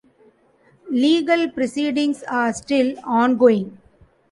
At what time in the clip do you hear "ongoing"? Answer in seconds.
3.03-3.77